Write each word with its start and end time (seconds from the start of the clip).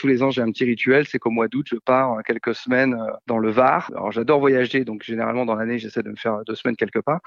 Tous 0.00 0.06
les 0.06 0.22
ans, 0.22 0.30
j'ai 0.30 0.40
un 0.40 0.50
petit 0.50 0.64
rituel, 0.64 1.06
c'est 1.06 1.18
qu'au 1.18 1.28
mois 1.28 1.46
d'août, 1.46 1.66
je 1.68 1.76
pars 1.76 2.22
quelques 2.26 2.54
semaines 2.54 2.96
dans 3.26 3.36
le 3.36 3.50
Var. 3.50 3.90
Alors 3.94 4.10
j'adore 4.10 4.40
voyager, 4.40 4.86
donc 4.86 5.02
généralement 5.02 5.44
dans 5.44 5.54
l'année, 5.54 5.78
j'essaie 5.78 6.02
de 6.02 6.08
me 6.08 6.16
faire 6.16 6.40
deux 6.46 6.54
semaines 6.54 6.74
quelque 6.74 7.00
part. 7.00 7.20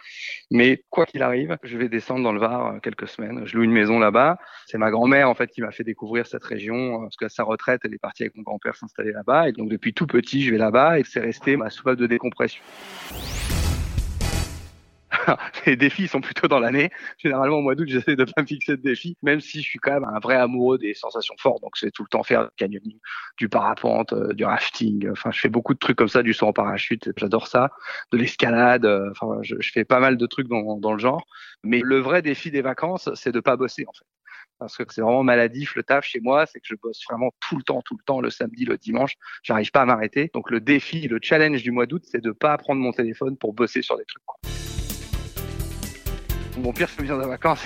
Mais 0.49 0.83
quoi 0.89 1.05
qu'il 1.05 1.21
arrive, 1.21 1.55
je 1.61 1.77
vais 1.77 1.87
descendre 1.87 2.23
dans 2.23 2.31
le 2.31 2.39
Var 2.39 2.81
quelques 2.81 3.07
semaines. 3.07 3.45
Je 3.45 3.55
loue 3.55 3.61
une 3.61 3.71
maison 3.71 3.99
là-bas. 3.99 4.39
C'est 4.65 4.79
ma 4.79 4.89
grand-mère 4.89 5.29
en 5.29 5.35
fait 5.35 5.51
qui 5.51 5.61
m'a 5.61 5.69
fait 5.69 5.83
découvrir 5.83 6.25
cette 6.25 6.45
région 6.45 7.01
parce 7.01 7.15
qu'à 7.15 7.29
sa 7.29 7.43
retraite, 7.43 7.81
elle 7.83 7.93
est 7.93 7.99
partie 7.99 8.23
avec 8.23 8.35
mon 8.35 8.41
grand-père 8.41 8.75
s'installer 8.75 9.11
là-bas. 9.11 9.49
Et 9.49 9.51
donc 9.51 9.69
depuis 9.69 9.93
tout 9.93 10.07
petit, 10.07 10.41
je 10.41 10.49
vais 10.49 10.57
là-bas 10.57 10.97
et 10.97 11.03
c'est 11.03 11.19
resté 11.19 11.55
ma 11.57 11.69
soupape 11.69 11.99
de 11.99 12.07
décompression. 12.07 12.63
les 15.65 15.75
défis 15.75 16.07
sont 16.07 16.21
plutôt 16.21 16.47
dans 16.47 16.59
l'année. 16.59 16.89
Généralement, 17.17 17.57
au 17.57 17.61
mois 17.61 17.75
d'août, 17.75 17.87
j'essaie 17.87 18.15
de 18.15 18.23
pas 18.23 18.41
me 18.41 18.47
fixer 18.47 18.77
de 18.77 18.81
défis, 18.81 19.17
même 19.21 19.39
si 19.39 19.61
je 19.61 19.67
suis 19.67 19.79
quand 19.79 19.93
même 19.93 20.05
un 20.05 20.19
vrai 20.19 20.35
amoureux 20.35 20.77
des 20.77 20.93
sensations 20.93 21.35
fortes. 21.39 21.61
Donc, 21.61 21.77
c'est 21.77 21.91
tout 21.91 22.03
le 22.03 22.09
temps 22.09 22.23
faire 22.23 22.43
du 22.43 22.49
canyoning, 22.57 22.99
du 23.37 23.49
parapente, 23.49 24.13
euh, 24.13 24.33
du 24.33 24.45
rafting. 24.45 25.09
Enfin, 25.11 25.31
je 25.31 25.39
fais 25.39 25.49
beaucoup 25.49 25.73
de 25.73 25.79
trucs 25.79 25.97
comme 25.97 26.07
ça, 26.07 26.23
du 26.23 26.33
saut 26.33 26.47
en 26.47 26.53
parachute. 26.53 27.09
J'adore 27.17 27.47
ça. 27.47 27.71
De 28.11 28.17
l'escalade. 28.17 28.85
Euh, 28.85 29.11
enfin, 29.11 29.39
je, 29.41 29.55
fais 29.61 29.85
pas 29.85 29.99
mal 29.99 30.17
de 30.17 30.25
trucs 30.25 30.47
dans, 30.47 30.77
dans 30.77 30.93
le 30.93 30.99
genre. 30.99 31.25
Mais 31.63 31.81
le 31.83 31.99
vrai 31.99 32.21
défi 32.21 32.51
des 32.51 32.61
vacances, 32.61 33.09
c'est 33.15 33.31
de 33.31 33.39
pas 33.39 33.55
bosser, 33.55 33.85
en 33.87 33.93
fait 33.93 34.05
parce 34.59 34.77
que 34.77 34.83
c'est 34.89 35.01
vraiment 35.01 35.23
maladif 35.23 35.75
le 35.75 35.83
taf 35.83 36.05
chez 36.05 36.21
moi, 36.21 36.45
c'est 36.45 36.59
que 36.59 36.67
je 36.69 36.75
bosse 36.81 37.01
vraiment 37.09 37.31
tout 37.41 37.57
le 37.57 37.63
temps, 37.63 37.81
tout 37.81 37.97
le 37.97 38.03
temps, 38.05 38.21
le 38.21 38.29
samedi, 38.29 38.63
le 38.63 38.77
dimanche, 38.77 39.15
j'arrive 39.41 39.71
pas 39.71 39.81
à 39.81 39.85
m'arrêter. 39.85 40.31
Donc 40.33 40.51
le 40.51 40.61
défi, 40.61 41.07
le 41.07 41.19
challenge 41.21 41.63
du 41.63 41.71
mois 41.71 41.85
d'août, 41.85 42.03
c'est 42.05 42.21
de 42.21 42.31
pas 42.31 42.57
prendre 42.57 42.81
mon 42.81 42.91
téléphone 42.91 43.37
pour 43.37 43.53
bosser 43.53 43.81
sur 43.81 43.97
des 43.97 44.05
trucs. 44.05 44.23
Mon 46.57 46.71
pire 46.71 46.89
souvenir 46.89 47.17
de 47.17 47.25
vacances, 47.25 47.65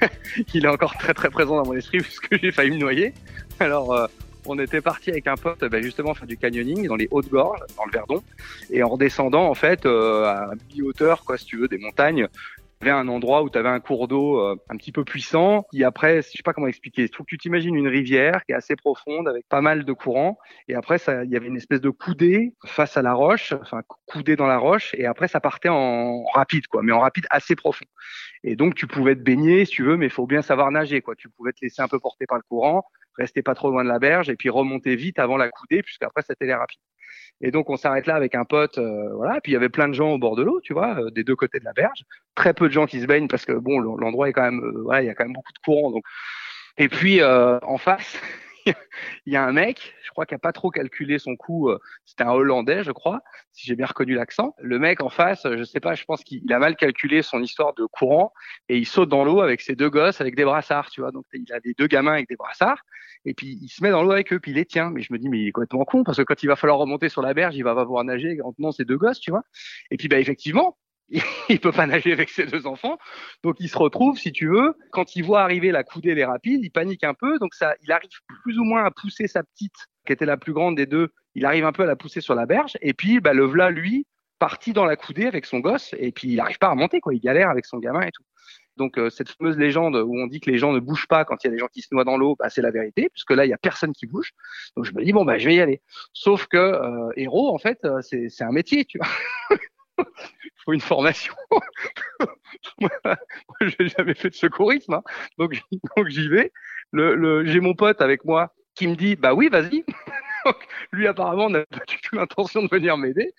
il 0.54 0.64
est 0.64 0.68
encore 0.68 0.96
très 0.96 1.12
très 1.12 1.28
présent 1.28 1.56
dans 1.56 1.66
mon 1.66 1.74
esprit 1.74 1.98
puisque 1.98 2.38
j'ai 2.40 2.50
failli 2.50 2.70
me 2.70 2.78
noyer. 2.78 3.12
Alors 3.60 3.92
euh, 3.92 4.06
on 4.46 4.58
était 4.58 4.80
parti 4.80 5.10
avec 5.10 5.26
un 5.26 5.34
pote 5.34 5.62
ben 5.64 5.82
justement 5.82 6.14
faire 6.14 6.26
du 6.26 6.36
canyoning 6.36 6.86
dans 6.86 6.96
les 6.96 7.08
hautes 7.10 7.28
gorges, 7.28 7.60
dans 7.76 7.84
le 7.84 7.92
Verdon, 7.92 8.22
et 8.70 8.82
en 8.82 8.88
redescendant 8.88 9.48
en 9.48 9.54
fait 9.54 9.84
euh, 9.84 10.24
à 10.24 10.50
mi-hauteur, 10.74 11.24
quoi, 11.24 11.36
si 11.36 11.44
tu 11.44 11.58
veux, 11.58 11.68
des 11.68 11.78
montagnes, 11.78 12.28
avait 12.80 12.90
un 12.90 13.08
endroit 13.08 13.42
où 13.42 13.50
tu 13.50 13.58
avais 13.58 13.68
un 13.68 13.80
cours 13.80 14.08
d'eau 14.08 14.38
euh, 14.38 14.56
un 14.68 14.76
petit 14.76 14.92
peu 14.92 15.04
puissant 15.04 15.66
qui 15.70 15.84
après, 15.84 16.22
je 16.22 16.28
sais 16.28 16.42
pas 16.44 16.52
comment 16.52 16.66
expliquer, 16.66 17.08
faut 17.14 17.24
que 17.24 17.28
tu 17.28 17.38
t'imagines 17.38 17.74
une 17.74 17.88
rivière 17.88 18.44
qui 18.44 18.52
est 18.52 18.54
assez 18.54 18.76
profonde 18.76 19.28
avec 19.28 19.48
pas 19.48 19.60
mal 19.60 19.84
de 19.84 19.92
courants 19.92 20.38
et 20.68 20.74
après 20.74 20.98
il 21.24 21.30
y 21.30 21.36
avait 21.36 21.46
une 21.46 21.56
espèce 21.56 21.80
de 21.80 21.90
coudée 21.90 22.54
face 22.66 22.96
à 22.96 23.02
la 23.02 23.14
roche, 23.14 23.54
enfin 23.62 23.82
coudée 24.06 24.36
dans 24.36 24.46
la 24.46 24.58
roche 24.58 24.94
et 24.94 25.06
après 25.06 25.28
ça 25.28 25.40
partait 25.40 25.68
en 25.68 26.24
rapide 26.34 26.66
quoi, 26.66 26.82
mais 26.82 26.92
en 26.92 27.00
rapide 27.00 27.26
assez 27.30 27.56
profond. 27.56 27.86
Et 28.44 28.56
donc 28.56 28.74
tu 28.74 28.86
pouvais 28.86 29.14
te 29.14 29.20
baigner 29.20 29.64
si 29.64 29.72
tu 29.72 29.82
veux 29.84 29.96
mais 29.96 30.06
il 30.06 30.12
faut 30.12 30.26
bien 30.26 30.42
savoir 30.42 30.70
nager 30.70 31.00
quoi, 31.00 31.14
tu 31.16 31.28
pouvais 31.30 31.52
te 31.52 31.58
laisser 31.62 31.82
un 31.82 31.88
peu 31.88 31.98
porter 31.98 32.26
par 32.26 32.36
le 32.36 32.44
courant, 32.48 32.84
rester 33.16 33.42
pas 33.42 33.54
trop 33.54 33.70
loin 33.70 33.84
de 33.84 33.88
la 33.88 33.98
berge 33.98 34.28
et 34.28 34.36
puis 34.36 34.50
remonter 34.50 34.96
vite 34.96 35.18
avant 35.18 35.36
la 35.36 35.48
coudée 35.48 35.82
puisqu'après 35.82 36.22
c'était 36.22 36.46
les 36.46 36.54
rapides. 36.54 36.80
Et 37.40 37.50
donc 37.50 37.68
on 37.68 37.76
s'arrête 37.76 38.06
là 38.06 38.14
avec 38.14 38.34
un 38.34 38.44
pote, 38.44 38.78
euh, 38.78 39.12
voilà. 39.14 39.40
Puis 39.40 39.52
il 39.52 39.54
y 39.54 39.56
avait 39.56 39.68
plein 39.68 39.88
de 39.88 39.94
gens 39.94 40.12
au 40.12 40.18
bord 40.18 40.36
de 40.36 40.42
l'eau, 40.42 40.60
tu 40.62 40.72
vois, 40.72 40.98
euh, 40.98 41.10
des 41.10 41.24
deux 41.24 41.36
côtés 41.36 41.58
de 41.58 41.64
la 41.64 41.72
berge. 41.72 42.04
Très 42.34 42.54
peu 42.54 42.68
de 42.68 42.72
gens 42.72 42.86
qui 42.86 43.00
se 43.00 43.06
baignent 43.06 43.28
parce 43.28 43.44
que 43.44 43.52
bon, 43.52 43.80
l'endroit 43.80 44.28
est 44.28 44.32
quand 44.32 44.42
même, 44.42 44.62
euh, 44.62 44.82
voilà, 44.82 45.02
il 45.02 45.06
y 45.06 45.10
a 45.10 45.14
quand 45.14 45.24
même 45.24 45.34
beaucoup 45.34 45.52
de 45.52 45.58
courant. 45.58 45.90
Donc. 45.90 46.04
Et 46.78 46.88
puis 46.88 47.22
en 47.22 47.78
face, 47.78 48.20
il 49.26 49.32
y 49.32 49.36
a 49.36 49.44
un 49.44 49.52
mec, 49.52 49.94
je 50.02 50.10
crois 50.10 50.26
qu'il 50.26 50.34
a 50.34 50.38
pas 50.38 50.52
trop 50.52 50.70
calculé 50.70 51.18
son 51.18 51.36
coup. 51.36 51.70
C'était 52.04 52.24
un 52.24 52.30
Hollandais, 52.30 52.84
je 52.84 52.92
crois, 52.92 53.22
si 53.52 53.66
j'ai 53.66 53.76
bien 53.76 53.86
reconnu 53.86 54.14
l'accent. 54.14 54.54
Le 54.58 54.78
mec 54.78 55.00
en 55.00 55.08
face, 55.08 55.42
je 55.44 55.62
sais 55.64 55.80
pas, 55.80 55.94
je 55.94 56.04
pense 56.04 56.24
qu'il 56.24 56.52
a 56.52 56.58
mal 56.58 56.76
calculé 56.76 57.22
son 57.22 57.42
histoire 57.42 57.74
de 57.74 57.84
courant 57.86 58.32
et 58.68 58.76
il 58.76 58.86
saute 58.86 59.08
dans 59.08 59.24
l'eau 59.24 59.40
avec 59.40 59.60
ses 59.60 59.74
deux 59.74 59.90
gosses 59.90 60.20
avec 60.20 60.36
des 60.36 60.44
brassards, 60.44 60.90
tu 60.90 61.00
vois. 61.00 61.12
Donc 61.12 61.24
il 61.32 61.52
a 61.52 61.60
des 61.60 61.74
deux 61.74 61.86
gamins 61.86 62.12
avec 62.12 62.28
des 62.28 62.36
brassards 62.36 62.82
et 63.26 63.34
puis 63.34 63.58
il 63.60 63.68
se 63.68 63.82
met 63.82 63.90
dans 63.90 64.02
l'eau 64.02 64.12
avec 64.12 64.32
eux, 64.32 64.38
puis 64.38 64.52
il 64.52 64.54
les 64.54 64.64
tient. 64.64 64.90
Mais 64.90 65.02
je 65.02 65.12
me 65.12 65.18
dis, 65.18 65.28
mais 65.28 65.40
il 65.40 65.48
est 65.48 65.52
complètement 65.52 65.84
con, 65.84 66.04
parce 66.04 66.18
que 66.18 66.22
quand 66.22 66.42
il 66.42 66.46
va 66.46 66.56
falloir 66.56 66.78
remonter 66.78 67.08
sur 67.08 67.22
la 67.22 67.34
berge, 67.34 67.56
il 67.56 67.62
va 67.62 67.74
pas 67.74 67.84
pouvoir 67.84 68.04
nager 68.04 68.40
en 68.42 68.52
tenant 68.52 68.72
ses 68.72 68.84
deux 68.84 68.96
gosses, 68.96 69.20
tu 69.20 69.30
vois. 69.30 69.42
Et 69.90 69.96
puis 69.96 70.08
bah 70.08 70.18
effectivement, 70.18 70.78
il 71.48 71.60
peut 71.60 71.72
pas 71.72 71.86
nager 71.86 72.12
avec 72.12 72.30
ses 72.30 72.46
deux 72.46 72.66
enfants, 72.66 72.98
donc 73.42 73.56
il 73.60 73.68
se 73.68 73.78
retrouve, 73.78 74.18
si 74.18 74.32
tu 74.32 74.48
veux, 74.48 74.74
quand 74.90 75.16
il 75.16 75.24
voit 75.24 75.42
arriver 75.42 75.70
la 75.70 75.84
coudée 75.84 76.14
les 76.14 76.24
rapides, 76.24 76.60
il 76.62 76.70
panique 76.70 77.04
un 77.04 77.14
peu, 77.14 77.38
donc 77.38 77.54
ça, 77.54 77.74
il 77.82 77.92
arrive 77.92 78.10
plus 78.42 78.58
ou 78.58 78.64
moins 78.64 78.84
à 78.84 78.90
pousser 78.90 79.28
sa 79.28 79.42
petite, 79.42 79.76
qui 80.06 80.12
était 80.12 80.26
la 80.26 80.36
plus 80.36 80.52
grande 80.52 80.76
des 80.76 80.86
deux, 80.86 81.10
il 81.34 81.44
arrive 81.44 81.64
un 81.64 81.72
peu 81.72 81.84
à 81.84 81.86
la 81.86 81.96
pousser 81.96 82.20
sur 82.20 82.34
la 82.34 82.46
berge, 82.46 82.76
et 82.80 82.92
puis 82.92 83.20
bah, 83.20 83.34
le 83.34 83.44
v'là 83.44 83.70
lui 83.70 84.06
parti 84.38 84.72
dans 84.72 84.84
la 84.84 84.96
coudée 84.96 85.26
avec 85.26 85.46
son 85.46 85.60
gosse, 85.60 85.94
et 85.98 86.12
puis 86.12 86.28
il 86.28 86.36
n'arrive 86.36 86.58
pas 86.58 86.66
à 86.66 86.70
remonter, 86.70 87.00
quoi, 87.00 87.14
il 87.14 87.20
galère 87.20 87.50
avec 87.50 87.66
son 87.66 87.78
gamin 87.78 88.02
et 88.02 88.10
tout. 88.12 88.24
Donc 88.76 88.98
euh, 88.98 89.08
cette 89.08 89.30
fameuse 89.30 89.56
légende 89.56 89.96
où 89.96 90.18
on 90.18 90.26
dit 90.26 90.40
que 90.40 90.50
les 90.50 90.58
gens 90.58 90.72
ne 90.72 90.80
bougent 90.80 91.08
pas 91.08 91.24
quand 91.24 91.42
il 91.42 91.46
y 91.46 91.50
a 91.50 91.52
des 91.52 91.58
gens 91.58 91.68
qui 91.68 91.80
se 91.80 91.88
noient 91.92 92.04
dans 92.04 92.18
l'eau, 92.18 92.36
bah, 92.38 92.50
c'est 92.50 92.60
la 92.60 92.70
vérité, 92.70 93.08
puisque 93.10 93.30
là 93.30 93.46
il 93.46 93.48
y 93.48 93.54
a 93.54 93.58
personne 93.58 93.92
qui 93.92 94.06
bouge. 94.06 94.32
Donc 94.76 94.84
je 94.84 94.92
me 94.92 95.02
dis 95.02 95.12
bon 95.12 95.24
bah 95.24 95.38
je 95.38 95.46
vais 95.46 95.54
y 95.54 95.60
aller. 95.60 95.80
Sauf 96.12 96.46
que 96.46 96.58
euh, 96.58 97.10
héros 97.16 97.54
en 97.54 97.58
fait 97.58 97.78
euh, 97.84 98.02
c'est 98.02 98.42
un 98.42 98.52
métier, 98.52 98.84
tu 98.84 98.98
vois. 98.98 99.08
Faut 100.66 100.72
une 100.72 100.80
formation. 100.80 101.32
moi, 102.80 102.90
j'ai 103.60 103.88
jamais 103.88 104.14
fait 104.14 104.30
de 104.30 104.34
secourisme, 104.34 104.94
hein. 104.94 105.02
donc 105.38 105.54
j'y 106.08 106.28
vais. 106.28 106.52
J'ai 106.92 107.60
mon 107.60 107.74
pote 107.74 108.00
avec 108.00 108.24
moi 108.24 108.52
qui 108.74 108.88
me 108.88 108.96
dit 108.96 109.16
bah 109.16 109.32
oui 109.32 109.48
vas-y. 109.48 109.84
lui 110.92 111.06
apparemment 111.06 111.48
n'a 111.50 111.64
pas 111.66 111.84
du 111.86 112.00
tout 112.02 112.16
l'intention 112.16 112.62
de 112.62 112.68
venir 112.68 112.96
m'aider. 112.96 113.32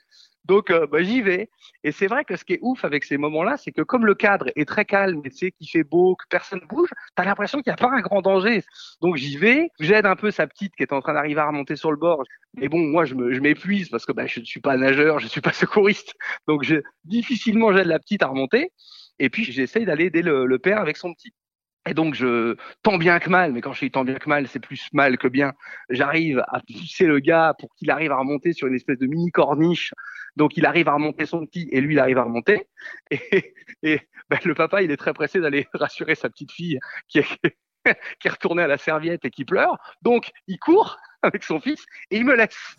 Donc, 0.48 0.72
euh, 0.72 0.88
bah, 0.88 1.04
j'y 1.04 1.22
vais. 1.22 1.50
Et 1.84 1.92
c'est 1.92 2.08
vrai 2.08 2.24
que 2.24 2.36
ce 2.38 2.46
qui 2.46 2.54
est 2.54 2.60
ouf 2.62 2.86
avec 2.86 3.04
ces 3.04 3.18
moments-là, 3.18 3.58
c'est 3.58 3.72
que 3.72 3.82
comme 3.82 4.06
le 4.06 4.16
cadre 4.16 4.48
est 4.56 4.68
très 4.68 4.86
calme, 4.86 5.22
tu 5.24 5.32
sais, 5.32 5.52
qu'il 5.52 5.70
fait 5.70 5.84
beau, 5.84 6.16
que 6.16 6.26
personne 6.30 6.62
bouge, 6.70 6.90
t'as 7.16 7.26
l'impression 7.26 7.62
qu'il 7.62 7.72
n'y 7.72 7.74
a 7.74 7.78
pas 7.78 7.94
un 7.94 8.02
grand 8.02 8.22
danger. 8.22 8.64
Donc, 9.02 9.18
j'y 9.18 9.38
vais. 9.38 9.70
J'aide 9.80 10.06
un 10.06 10.16
peu 10.16 10.32
sa 10.32 10.48
petite 10.48 10.76
qui 10.76 10.84
est 10.84 10.94
en 10.94 11.02
train 11.02 11.14
d'arriver 11.14 11.42
à 11.42 11.48
remonter 11.48 11.76
sur 11.76 11.92
le 11.92 11.98
bord. 11.98 12.24
Mais 12.56 12.70
bon, 12.70 12.80
moi, 12.80 13.06
je 13.06 13.14
m'épuise 13.16 13.90
parce 13.90 14.06
que 14.06 14.14
bah, 14.14 14.26
je 14.26 14.40
ne 14.40 14.46
suis 14.46 14.62
pas 14.62 14.78
nageur, 14.78 15.20
je 15.20 15.26
ne 15.26 15.30
suis 15.30 15.42
pas 15.42 15.54
secouriste. 15.54 16.16
Donc, 16.48 16.64
je, 16.64 16.78
difficilement 17.04 17.74
j'aide 17.74 17.88
la 17.88 18.00
petite 18.00 18.24
à 18.24 18.28
remonter. 18.28 18.72
Et 19.20 19.30
puis, 19.30 19.44
j'essaye 19.44 19.86
d'aller 19.86 20.06
aider 20.06 20.22
le 20.22 20.58
père 20.60 20.80
avec 20.80 20.98
son 20.98 21.14
petit. 21.14 21.34
Et 21.88 21.94
donc, 21.94 22.16
je, 22.16 22.56
tant 22.84 22.98
bien 22.98 23.20
que 23.20 23.30
mal, 23.30 23.54
mais 23.54 23.62
quand 23.62 23.72
je 23.72 23.86
dis 23.86 23.92
tant 23.92 24.04
bien 24.04 24.16
que 24.16 24.28
mal, 24.28 24.48
c'est 24.48 24.60
plus 24.60 24.90
mal 24.92 25.18
que 25.18 25.28
bien, 25.28 25.54
j'arrive 25.90 26.44
à 26.48 26.60
pousser 26.60 27.06
le 27.06 27.20
gars 27.20 27.56
pour 27.58 27.74
qu'il 27.76 27.90
arrive 27.92 28.12
à 28.12 28.18
remonter 28.18 28.52
sur 28.52 28.68
une 28.68 28.76
espèce 28.76 29.00
de 29.00 29.08
mini 29.08 29.32
corniche. 29.32 29.94
Donc, 30.36 30.58
il 30.58 30.66
arrive 30.66 30.90
à 30.90 30.94
remonter 30.94 31.26
son 31.26 31.46
petit 31.46 31.70
et 31.72 31.80
lui, 31.80 31.94
il 31.94 32.00
arrive 32.00 32.18
à 32.18 32.24
remonter. 32.24 32.68
Et, 33.84 34.02
ben, 34.30 34.40
le 34.44 34.54
papa, 34.54 34.82
il 34.82 34.92
est 34.92 34.98
très 34.98 35.14
pressé 35.14 35.40
d'aller 35.40 35.68
rassurer 35.74 36.16
sa 36.16 36.30
petite 36.30 36.52
fille 36.52 36.80
qui 37.08 37.20
est, 37.20 37.26
qui 38.20 38.28
est 38.28 38.32
retournée 38.32 38.64
à 38.64 38.68
la 38.68 38.78
serviette 38.78 39.24
et 39.24 39.30
qui 39.30 39.46
pleure. 39.46 39.78
Donc, 40.02 40.32
il 40.48 40.60
court 40.60 40.98
avec 41.22 41.44
son 41.44 41.60
fils 41.60 41.86
et 42.12 42.18
il 42.18 42.26
me 42.26 42.36
laisse. 42.36 42.76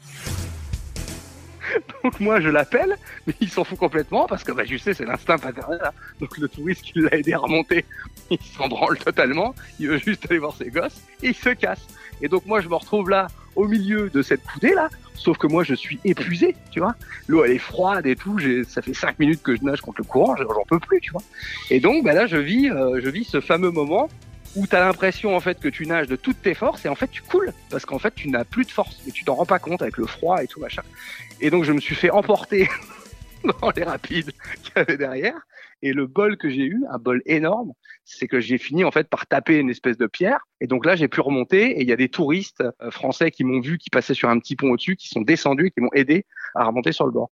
Donc 2.02 2.20
moi 2.20 2.40
je 2.40 2.48
l'appelle, 2.48 2.96
mais 3.26 3.34
il 3.40 3.50
s'en 3.50 3.64
fout 3.64 3.78
complètement 3.78 4.26
parce 4.26 4.44
que 4.44 4.52
bah, 4.52 4.64
je 4.64 4.76
sais 4.76 4.94
c'est 4.94 5.04
l'instinct 5.04 5.38
paternel. 5.38 5.80
Hein. 5.82 5.90
Donc 6.20 6.36
le 6.38 6.48
touriste 6.48 6.82
qui 6.82 7.00
l'a 7.00 7.14
aidé 7.14 7.32
à 7.32 7.38
remonter, 7.38 7.84
il 8.30 8.40
s'en 8.40 8.68
branle 8.68 8.98
totalement. 8.98 9.54
Il 9.78 9.88
veut 9.88 9.98
juste 9.98 10.26
aller 10.30 10.38
voir 10.38 10.54
ses 10.56 10.70
gosses 10.70 11.00
et 11.22 11.28
il 11.28 11.34
se 11.34 11.50
casse. 11.50 11.86
Et 12.20 12.28
donc 12.28 12.46
moi 12.46 12.60
je 12.60 12.68
me 12.68 12.74
retrouve 12.74 13.10
là 13.10 13.28
au 13.56 13.66
milieu 13.66 14.08
de 14.10 14.22
cette 14.22 14.44
coudée 14.44 14.74
là, 14.74 14.88
sauf 15.14 15.36
que 15.36 15.46
moi 15.46 15.64
je 15.64 15.74
suis 15.74 15.98
épuisé, 16.04 16.54
tu 16.70 16.80
vois. 16.80 16.94
L'eau 17.26 17.44
elle 17.44 17.52
est 17.52 17.58
froide 17.58 18.06
et 18.06 18.16
tout. 18.16 18.38
Ça 18.68 18.82
fait 18.82 18.94
cinq 18.94 19.18
minutes 19.18 19.42
que 19.42 19.56
je 19.56 19.62
nage 19.62 19.80
contre 19.80 20.00
le 20.00 20.04
courant, 20.04 20.36
j'en 20.36 20.64
peux 20.68 20.78
plus, 20.78 21.00
tu 21.00 21.10
vois. 21.10 21.22
Et 21.70 21.80
donc 21.80 22.04
bah, 22.04 22.12
là 22.12 22.26
je 22.26 22.36
vis, 22.36 22.70
euh, 22.70 23.00
je 23.02 23.08
vis 23.08 23.24
ce 23.24 23.40
fameux 23.40 23.70
moment 23.70 24.08
où 24.58 24.66
tu 24.66 24.74
as 24.74 24.80
l'impression 24.80 25.36
en 25.36 25.40
fait 25.40 25.60
que 25.60 25.68
tu 25.68 25.86
nages 25.86 26.08
de 26.08 26.16
toutes 26.16 26.42
tes 26.42 26.54
forces 26.54 26.84
et 26.84 26.88
en 26.88 26.96
fait 26.96 27.08
tu 27.08 27.22
coules 27.22 27.52
parce 27.70 27.86
qu'en 27.86 27.98
fait 27.98 28.14
tu 28.14 28.28
n'as 28.28 28.44
plus 28.44 28.64
de 28.64 28.70
force 28.70 29.00
et 29.06 29.12
tu 29.12 29.24
t'en 29.24 29.36
rends 29.36 29.46
pas 29.46 29.60
compte 29.60 29.82
avec 29.82 29.96
le 29.96 30.06
froid 30.06 30.42
et 30.42 30.48
tout 30.48 30.60
machin. 30.60 30.82
Et 31.40 31.50
donc 31.50 31.64
je 31.64 31.72
me 31.72 31.80
suis 31.80 31.94
fait 31.94 32.10
emporter 32.10 32.68
dans 33.60 33.70
les 33.70 33.84
rapides 33.84 34.32
qu'il 34.62 34.72
y 34.76 34.78
avait 34.80 34.96
derrière 34.96 35.40
et 35.80 35.92
le 35.92 36.08
bol 36.08 36.36
que 36.36 36.50
j'ai 36.50 36.64
eu, 36.64 36.82
un 36.90 36.98
bol 36.98 37.22
énorme, 37.24 37.72
c'est 38.04 38.26
que 38.26 38.40
j'ai 38.40 38.58
fini 38.58 38.82
en 38.82 38.90
fait 38.90 39.08
par 39.08 39.28
taper 39.28 39.58
une 39.58 39.70
espèce 39.70 39.96
de 39.96 40.08
pierre 40.08 40.40
et 40.60 40.66
donc 40.66 40.84
là 40.84 40.96
j'ai 40.96 41.06
pu 41.06 41.20
remonter 41.20 41.78
et 41.78 41.82
il 41.82 41.88
y 41.88 41.92
a 41.92 41.96
des 41.96 42.08
touristes 42.08 42.64
euh, 42.82 42.90
français 42.90 43.30
qui 43.30 43.44
m'ont 43.44 43.60
vu 43.60 43.78
qui 43.78 43.90
passaient 43.90 44.14
sur 44.14 44.28
un 44.28 44.40
petit 44.40 44.56
pont 44.56 44.70
au-dessus 44.70 44.96
qui 44.96 45.08
sont 45.08 45.20
descendus 45.20 45.66
et 45.66 45.70
qui 45.70 45.80
m'ont 45.80 45.92
aidé 45.94 46.26
à 46.56 46.64
remonter 46.64 46.90
sur 46.90 47.06
le 47.06 47.12
bord. 47.12 47.30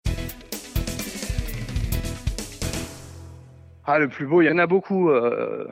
Ah, 3.85 3.99
le 3.99 4.07
plus 4.07 4.25
beau, 4.25 4.41
il 4.41 4.45
y 4.45 4.49
en 4.49 4.57
a 4.59 4.65
beaucoup. 4.65 5.09
Euh, 5.09 5.67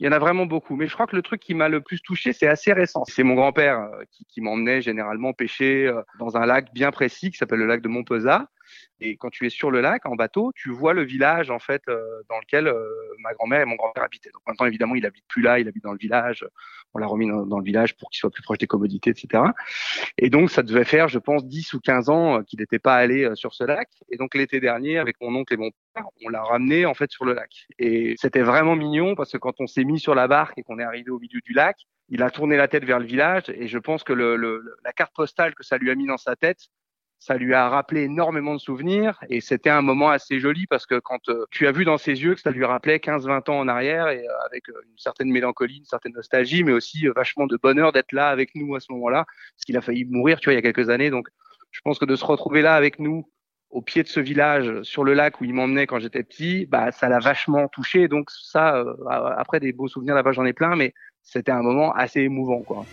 il 0.00 0.06
y 0.06 0.08
en 0.08 0.12
a 0.12 0.18
vraiment 0.18 0.46
beaucoup. 0.46 0.76
Mais 0.76 0.86
je 0.86 0.94
crois 0.94 1.06
que 1.06 1.14
le 1.14 1.22
truc 1.22 1.40
qui 1.40 1.52
m'a 1.52 1.68
le 1.68 1.82
plus 1.82 2.00
touché, 2.00 2.32
c'est 2.32 2.48
assez 2.48 2.72
récent. 2.72 3.04
C'est 3.06 3.22
mon 3.22 3.34
grand-père 3.34 3.78
euh, 3.80 4.02
qui, 4.28 4.40
m'emmenait 4.40 4.80
généralement 4.80 5.34
pêcher 5.34 5.86
euh, 5.86 6.00
dans 6.18 6.38
un 6.38 6.46
lac 6.46 6.72
bien 6.72 6.90
précis 6.90 7.30
qui 7.30 7.36
s'appelle 7.36 7.58
le 7.58 7.66
lac 7.66 7.82
de 7.82 7.88
Montpezat. 7.88 8.48
Et 9.00 9.16
quand 9.16 9.30
tu 9.30 9.46
es 9.46 9.50
sur 9.50 9.70
le 9.70 9.80
lac 9.80 10.06
en 10.06 10.14
bateau, 10.14 10.52
tu 10.54 10.70
vois 10.70 10.92
le 10.92 11.02
village 11.02 11.50
en 11.50 11.58
fait 11.58 11.82
euh, 11.88 12.02
dans 12.28 12.38
lequel 12.38 12.66
euh, 12.66 12.84
ma 13.20 13.32
grand-mère 13.34 13.62
et 13.62 13.64
mon 13.64 13.76
grand-père 13.76 14.04
habitaient. 14.04 14.30
Donc 14.32 14.42
maintenant 14.46 14.66
évidemment 14.66 14.94
il 14.94 15.06
habite 15.06 15.24
plus 15.28 15.42
là, 15.42 15.58
il 15.58 15.68
habite 15.68 15.82
dans 15.82 15.92
le 15.92 15.98
village. 15.98 16.46
On 16.92 16.98
l'a 16.98 17.06
remis 17.06 17.28
dans, 17.28 17.58
le 17.58 17.64
village 17.64 17.96
pour 17.96 18.10
qu'il 18.10 18.18
soit 18.18 18.30
plus 18.30 18.42
proche 18.42 18.58
des 18.58 18.66
commodités, 18.66 19.10
etc. 19.10 19.44
Et 20.18 20.28
donc 20.28 20.50
ça 20.50 20.62
devait 20.62 20.84
faire, 20.84 21.08
je 21.08 21.18
pense, 21.18 21.46
10 21.46 21.74
ou 21.74 21.80
15 21.80 22.08
ans 22.10 22.38
euh, 22.38 22.42
qu'il 22.42 22.58
n'était 22.60 22.78
pas 22.80 22.96
allé 22.96 23.30
sur 23.34 23.54
ce 23.54 23.64
lac. 23.64 23.88
Et 24.10 24.16
donc 24.16 24.34
l'été 24.34 24.60
dernier, 24.60 24.98
avec 24.98 25.16
mon 25.20 25.34
oncle 25.34 25.54
et 25.54 25.56
mon 25.56 25.70
père, 25.94 26.04
on 26.24 26.28
l'a 26.28 26.42
ramené 26.42 26.86
en 26.86 26.94
fait 26.94 27.10
sur 27.10 27.24
le 27.24 27.32
lac. 27.32 27.66
Et 27.78 28.14
c'était 28.18 28.42
vraiment 28.42 28.76
mignon 28.76 29.14
parce 29.14 29.32
que 29.32 29.38
quand 29.38 29.60
on 29.60 29.66
s'est 29.66 29.84
mis 29.84 30.00
sur 30.00 30.14
la 30.14 30.28
barque 30.28 30.58
et 30.58 30.62
qu'on 30.62 30.78
est 30.78 30.84
arrivé 30.84 31.10
au 31.10 31.18
milieu 31.18 31.40
du 31.40 31.52
lac, 31.52 31.76
il 32.10 32.22
a 32.22 32.30
tourné 32.30 32.56
la 32.56 32.68
tête 32.68 32.84
vers 32.84 32.98
le 32.98 33.06
village 33.06 33.44
et 33.48 33.68
je 33.68 33.78
pense 33.78 34.02
que 34.02 34.12
le, 34.12 34.36
le, 34.36 34.76
la 34.84 34.92
carte 34.92 35.14
postale 35.14 35.54
que 35.54 35.62
ça 35.62 35.78
lui 35.78 35.90
a 35.90 35.94
mis 35.94 36.06
dans 36.06 36.16
sa 36.16 36.36
tête, 36.36 36.68
ça 37.20 37.36
lui 37.36 37.52
a 37.52 37.68
rappelé 37.68 38.04
énormément 38.04 38.54
de 38.54 38.60
souvenirs 38.60 39.20
et 39.28 39.42
c'était 39.42 39.68
un 39.68 39.82
moment 39.82 40.08
assez 40.08 40.40
joli 40.40 40.66
parce 40.66 40.86
que 40.86 40.98
quand 40.98 41.28
euh, 41.28 41.44
tu 41.50 41.66
as 41.66 41.72
vu 41.72 41.84
dans 41.84 41.98
ses 41.98 42.22
yeux 42.22 42.34
que 42.34 42.40
ça 42.40 42.50
lui 42.50 42.64
rappelait 42.64 42.96
15-20 42.96 43.50
ans 43.50 43.58
en 43.58 43.68
arrière 43.68 44.08
et 44.08 44.26
euh, 44.26 44.46
avec 44.46 44.70
euh, 44.70 44.80
une 44.90 44.96
certaine 44.96 45.30
mélancolie, 45.30 45.76
une 45.76 45.84
certaine 45.84 46.14
nostalgie, 46.14 46.64
mais 46.64 46.72
aussi 46.72 47.06
vachement 47.14 47.46
de 47.46 47.58
bonheur 47.62 47.92
d'être 47.92 48.12
là 48.12 48.28
avec 48.28 48.54
nous 48.54 48.74
à 48.74 48.80
ce 48.80 48.90
moment-là, 48.92 49.26
parce 49.54 49.64
qu'il 49.66 49.76
a 49.76 49.82
failli 49.82 50.06
mourir, 50.06 50.40
tu 50.40 50.46
vois, 50.46 50.54
il 50.54 50.56
y 50.56 50.58
a 50.58 50.62
quelques 50.62 50.88
années. 50.88 51.10
Donc, 51.10 51.28
je 51.72 51.80
pense 51.82 51.98
que 51.98 52.06
de 52.06 52.16
se 52.16 52.24
retrouver 52.24 52.62
là 52.62 52.74
avec 52.74 52.98
nous 52.98 53.30
au 53.68 53.82
pied 53.82 54.02
de 54.02 54.08
ce 54.08 54.18
village, 54.18 54.82
sur 54.82 55.04
le 55.04 55.12
lac 55.12 55.40
où 55.40 55.44
il 55.44 55.52
m'emmenait 55.52 55.86
quand 55.86 56.00
j'étais 56.00 56.24
petit, 56.24 56.66
bah 56.66 56.90
ça 56.90 57.08
l'a 57.08 57.20
vachement 57.20 57.68
touché. 57.68 58.08
Donc 58.08 58.28
ça, 58.30 58.82
après 59.36 59.60
des 59.60 59.72
beaux 59.72 59.86
souvenirs 59.86 60.16
là-bas, 60.16 60.32
j'en 60.32 60.44
ai 60.44 60.52
plein, 60.52 60.74
mais 60.74 60.92
c'était 61.22 61.52
un 61.52 61.62
moment 61.62 61.92
assez 61.92 62.20
émouvant, 62.20 62.62
quoi. 62.62 62.84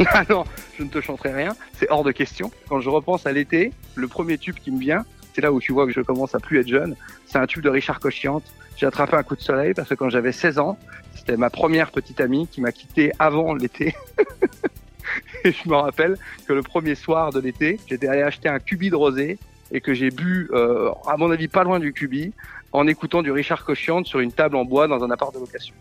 Non, 0.30 0.44
je 0.78 0.84
ne 0.84 0.88
te 0.88 1.00
chanterai 1.00 1.32
rien, 1.32 1.54
c'est 1.74 1.90
hors 1.90 2.04
de 2.04 2.12
question. 2.12 2.50
Quand 2.68 2.80
je 2.80 2.88
repense 2.88 3.26
à 3.26 3.32
l'été, 3.32 3.72
le 3.94 4.08
premier 4.08 4.38
tube 4.38 4.56
qui 4.56 4.70
me 4.70 4.78
vient, 4.78 5.04
c'est 5.34 5.40
là 5.40 5.52
où 5.52 5.60
tu 5.60 5.72
vois 5.72 5.86
que 5.86 5.92
je 5.92 6.00
commence 6.00 6.34
à 6.34 6.40
plus 6.40 6.58
être 6.60 6.68
jeune, 6.68 6.96
c'est 7.26 7.38
un 7.38 7.46
tube 7.46 7.62
de 7.62 7.68
Richard 7.68 8.00
Cochiante. 8.00 8.44
J'ai 8.76 8.86
attrapé 8.86 9.16
un 9.16 9.22
coup 9.22 9.36
de 9.36 9.42
soleil 9.42 9.74
parce 9.74 9.88
que 9.88 9.94
quand 9.94 10.08
j'avais 10.08 10.32
16 10.32 10.58
ans, 10.58 10.78
c'était 11.14 11.36
ma 11.36 11.50
première 11.50 11.90
petite 11.90 12.20
amie 12.20 12.48
qui 12.48 12.60
m'a 12.60 12.72
quitté 12.72 13.12
avant 13.18 13.54
l'été. 13.54 13.94
et 15.44 15.52
je 15.52 15.68
me 15.68 15.76
rappelle 15.76 16.16
que 16.46 16.52
le 16.52 16.62
premier 16.62 16.94
soir 16.94 17.32
de 17.32 17.40
l'été, 17.40 17.78
j'étais 17.86 18.08
allé 18.08 18.22
acheter 18.22 18.48
un 18.48 18.58
cubi 18.58 18.90
de 18.90 18.96
rosé 18.96 19.38
et 19.72 19.80
que 19.80 19.94
j'ai 19.94 20.10
bu, 20.10 20.48
euh, 20.52 20.90
à 21.06 21.16
mon 21.16 21.30
avis, 21.30 21.46
pas 21.46 21.62
loin 21.62 21.78
du 21.78 21.92
cubi, 21.92 22.32
en 22.72 22.86
écoutant 22.86 23.22
du 23.22 23.30
Richard 23.30 23.64
Cochiante 23.64 24.06
sur 24.06 24.20
une 24.20 24.32
table 24.32 24.56
en 24.56 24.64
bois 24.64 24.88
dans 24.88 25.04
un 25.04 25.10
appart 25.10 25.32
de 25.32 25.40
location. 25.40 25.74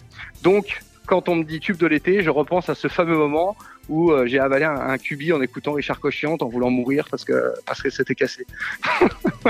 Donc, 0.44 0.82
quand 1.10 1.28
on 1.28 1.36
me 1.38 1.44
dit 1.44 1.60
tube 1.60 1.78
de 1.78 1.88
l'été, 1.88 2.22
je 2.22 2.30
repense 2.30 2.70
à 2.70 2.76
ce 2.76 2.88
fameux 2.88 3.18
moment 3.18 3.58
où 3.90 4.12
euh, 4.12 4.28
j'ai 4.28 4.38
avalé 4.38 4.66
un, 4.66 4.76
un 4.76 4.98
cubi 5.00 5.34
en 5.34 5.42
écoutant 5.42 5.74
Richard 5.74 6.00
Cochiante 6.00 6.44
en 6.44 6.48
voulant 6.48 6.70
mourir 6.70 7.08
parce 7.10 7.26
que 7.26 7.52
parce 7.66 7.82
que 7.82 7.90
c'était 7.90 8.14
cassé. 8.14 8.46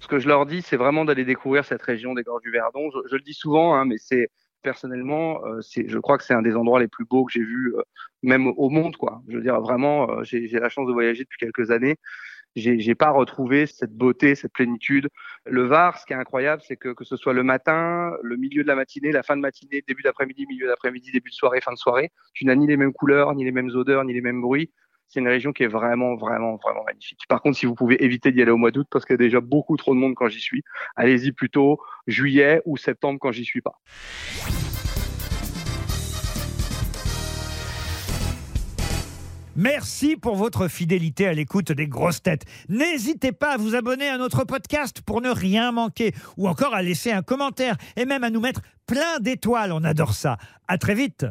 Ce 0.00 0.08
que 0.08 0.18
je 0.18 0.26
leur 0.26 0.44
dis, 0.44 0.60
c'est 0.60 0.76
vraiment 0.76 1.04
d'aller 1.04 1.24
découvrir 1.24 1.64
cette 1.64 1.82
région 1.82 2.14
des 2.14 2.24
Gorges 2.24 2.42
du 2.42 2.50
Verdon. 2.50 2.90
Je, 3.08 3.14
le 3.14 3.22
dis 3.22 3.32
souvent, 3.32 3.74
hein, 3.74 3.84
mais 3.84 3.96
c'est 3.96 4.28
personnellement, 4.62 5.40
euh, 5.46 5.60
je 5.62 5.98
crois 5.98 6.18
que 6.18 6.24
c'est 6.24 6.34
un 6.34 6.42
des 6.42 6.56
endroits 6.56 6.80
les 6.80 6.88
plus 6.88 7.04
beaux 7.04 7.24
que 7.24 7.32
j'ai 7.32 7.44
vus, 7.44 7.72
euh, 7.76 7.82
même 8.24 8.48
au 8.48 8.68
monde, 8.68 8.96
quoi. 8.96 9.22
Je 9.28 9.36
veux 9.36 9.42
dire, 9.42 9.60
vraiment, 9.60 10.22
j'ai, 10.24 10.48
la 10.48 10.68
chance 10.68 10.88
de 10.88 10.92
voyager 10.92 11.22
depuis 11.22 11.38
quelques 11.38 11.70
années 11.70 11.96
j'ai 12.54 12.94
pas 12.94 13.10
retrouvé 13.10 13.66
cette 13.66 13.92
beauté, 13.92 14.34
cette 14.34 14.52
plénitude. 14.52 15.08
Le 15.46 15.62
Var, 15.62 15.98
ce 15.98 16.06
qui 16.06 16.12
est 16.12 16.16
incroyable, 16.16 16.62
c'est 16.66 16.76
que 16.76 16.90
que 16.90 17.04
ce 17.04 17.16
soit 17.16 17.32
le 17.32 17.42
matin, 17.42 18.12
le 18.22 18.36
milieu 18.36 18.62
de 18.62 18.68
la 18.68 18.74
matinée, 18.74 19.12
la 19.12 19.22
fin 19.22 19.36
de 19.36 19.40
matinée, 19.40 19.82
début 19.86 20.02
d'après-midi, 20.02 20.46
milieu 20.46 20.66
d'après-midi, 20.66 21.12
début 21.12 21.30
de 21.30 21.34
soirée, 21.34 21.60
fin 21.60 21.72
de 21.72 21.78
soirée, 21.78 22.10
tu 22.34 22.44
n'as 22.44 22.54
ni 22.54 22.66
les 22.66 22.76
mêmes 22.76 22.92
couleurs, 22.92 23.34
ni 23.34 23.44
les 23.44 23.52
mêmes 23.52 23.70
odeurs, 23.74 24.04
ni 24.04 24.12
les 24.12 24.20
mêmes 24.20 24.40
bruits. 24.40 24.70
C'est 25.08 25.20
une 25.20 25.28
région 25.28 25.52
qui 25.52 25.62
est 25.62 25.68
vraiment, 25.68 26.14
vraiment, 26.16 26.56
vraiment 26.56 26.84
magnifique. 26.84 27.20
Par 27.28 27.42
contre, 27.42 27.58
si 27.58 27.66
vous 27.66 27.74
pouvez 27.74 28.02
éviter 28.02 28.32
d'y 28.32 28.40
aller 28.40 28.50
au 28.50 28.56
mois 28.56 28.70
d'août, 28.70 28.86
parce 28.90 29.04
qu'il 29.04 29.12
y 29.12 29.14
a 29.14 29.18
déjà 29.18 29.40
beaucoup 29.40 29.76
trop 29.76 29.94
de 29.94 30.00
monde 30.00 30.14
quand 30.14 30.28
j'y 30.28 30.40
suis, 30.40 30.62
allez-y 30.96 31.32
plutôt 31.32 31.80
juillet 32.06 32.62
ou 32.64 32.78
septembre 32.78 33.18
quand 33.20 33.30
j'y 33.30 33.44
suis 33.44 33.60
pas. 33.60 33.78
Merci 39.54 40.16
pour 40.16 40.36
votre 40.36 40.68
fidélité 40.68 41.26
à 41.26 41.34
l'écoute 41.34 41.72
des 41.72 41.86
grosses 41.86 42.22
têtes. 42.22 42.44
N'hésitez 42.70 43.32
pas 43.32 43.52
à 43.52 43.56
vous 43.58 43.74
abonner 43.74 44.08
à 44.08 44.16
notre 44.16 44.44
podcast 44.44 45.02
pour 45.02 45.20
ne 45.20 45.28
rien 45.28 45.72
manquer 45.72 46.14
ou 46.38 46.48
encore 46.48 46.74
à 46.74 46.80
laisser 46.80 47.12
un 47.12 47.22
commentaire 47.22 47.76
et 47.96 48.06
même 48.06 48.24
à 48.24 48.30
nous 48.30 48.40
mettre 48.40 48.62
plein 48.86 49.18
d'étoiles. 49.20 49.72
On 49.72 49.84
adore 49.84 50.14
ça. 50.14 50.38
À 50.68 50.78
très 50.78 50.94
vite. 50.94 51.26